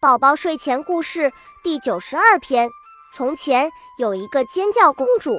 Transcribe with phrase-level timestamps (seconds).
[0.00, 1.30] 宝宝睡前故事
[1.62, 2.70] 第九十二篇：
[3.12, 5.38] 从前有一个尖叫公主，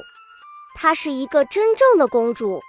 [0.76, 2.62] 她是一个真正的公主，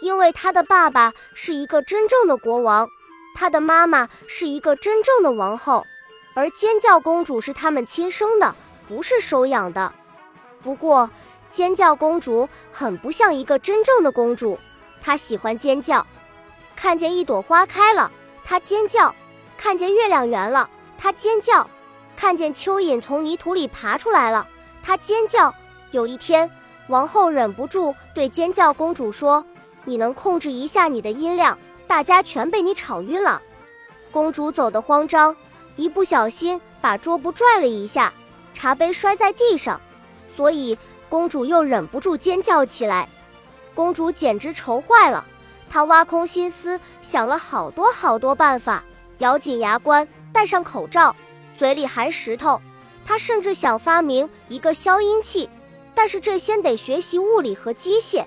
[0.00, 2.88] 因为她的爸爸是一个真正的国王，
[3.34, 5.84] 她的妈妈是一个真正的王后，
[6.32, 8.56] 而尖叫公主是他们亲生的，
[8.88, 9.92] 不是收养的。
[10.62, 11.10] 不过，
[11.50, 14.58] 尖叫公主很不像一个真正的公主，
[15.02, 16.06] 她喜欢尖叫，
[16.74, 18.10] 看见一朵花开了，
[18.42, 19.14] 她尖叫；
[19.58, 20.70] 看见月亮圆了。
[20.98, 21.70] 他尖叫，
[22.16, 24.46] 看见蚯蚓从泥土里爬出来了。
[24.82, 25.54] 他尖叫。
[25.90, 26.50] 有一天，
[26.88, 29.42] 王后忍不住对尖叫公主说
[29.86, 31.58] ：“你能控制一下你的音量？
[31.86, 33.40] 大家全被你吵晕了。”
[34.12, 35.34] 公主走得慌张，
[35.76, 38.12] 一不小心把桌布拽了一下，
[38.52, 39.80] 茶杯摔在地上，
[40.36, 40.76] 所以
[41.08, 43.08] 公主又忍不住尖叫起来。
[43.74, 45.24] 公主简直愁坏了，
[45.70, 48.84] 她挖空心思想了好多好多办法，
[49.18, 50.06] 咬紧牙关。
[50.32, 51.14] 戴上口罩，
[51.56, 52.60] 嘴里含石头。
[53.04, 55.48] 他甚至想发明一个消音器，
[55.94, 58.24] 但是这先得学习物理和机械。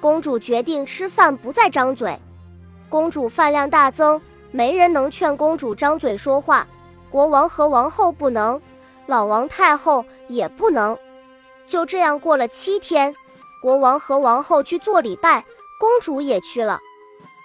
[0.00, 2.18] 公主决定吃饭不再张嘴。
[2.88, 6.66] 公主饭量大增，没人能劝公主张嘴说话。
[7.08, 8.60] 国王和王后不能，
[9.06, 10.98] 老王太后也不能。
[11.66, 13.14] 就这样过了七天，
[13.62, 15.44] 国王和王后去做礼拜，
[15.78, 16.78] 公主也去了。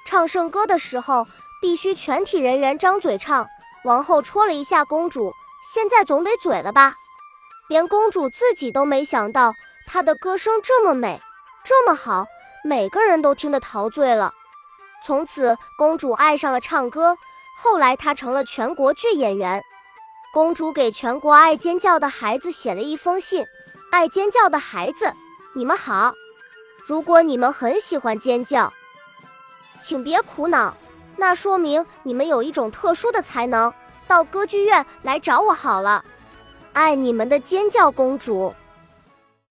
[0.06, 1.26] 唱圣歌的时候，
[1.62, 3.48] 必须全体人员张嘴唱。
[3.88, 6.96] 王后戳了一下公主，现在总得嘴了吧？
[7.70, 9.54] 连公主自己都没想到，
[9.88, 11.22] 她的歌声这么美，
[11.64, 12.26] 这么好，
[12.66, 14.34] 每个人都听得陶醉了。
[15.06, 17.18] 从此，公主爱上了唱歌。
[17.58, 19.64] 后来，她成了全国剧演员。
[20.34, 23.46] 公主给全国爱尖叫的孩子写了一封信
[23.90, 25.14] ：“爱尖叫的孩子，
[25.56, 26.14] 你们好。
[26.86, 28.74] 如果你们很喜欢尖叫，
[29.82, 30.76] 请别苦恼。”
[31.18, 33.74] 那说明你们有一种特殊的才能，
[34.08, 36.06] 到歌剧院来找我好了。
[36.74, 38.54] 爱你们的尖叫公主。